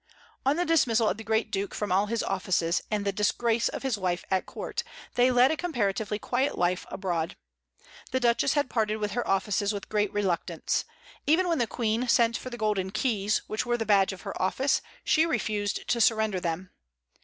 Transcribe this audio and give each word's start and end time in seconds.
On 0.47 0.55
the 0.55 0.65
dismissal 0.65 1.07
of 1.07 1.17
the 1.17 1.23
great 1.23 1.51
Duke 1.51 1.75
from 1.75 1.91
all 1.91 2.07
his 2.07 2.23
offices, 2.23 2.81
and 2.89 3.05
the 3.05 3.11
"disgrace" 3.11 3.69
of 3.69 3.83
his 3.83 3.99
wife 3.99 4.25
at 4.31 4.47
court, 4.47 4.81
they 5.13 5.29
led 5.29 5.51
a 5.51 5.55
comparatively 5.55 6.17
quiet 6.17 6.57
life 6.57 6.87
abroad. 6.89 7.35
The 8.09 8.19
Duchess 8.19 8.53
had 8.53 8.67
parted 8.67 8.95
with 8.97 9.11
her 9.11 9.27
offices 9.27 9.73
with 9.73 9.89
great 9.89 10.11
reluctance. 10.11 10.85
Even 11.27 11.47
when 11.47 11.59
the 11.59 11.67
Queen 11.67 12.07
sent 12.07 12.35
for 12.35 12.49
the 12.49 12.57
golden 12.57 12.89
keys, 12.89 13.43
which 13.45 13.63
were 13.63 13.77
the 13.77 13.85
badge 13.85 14.11
of 14.11 14.21
her 14.21 14.33
office, 14.41 14.81
she 15.03 15.23
refused 15.27 15.87
to 15.89 16.01
surrender 16.01 16.39
them. 16.39 16.71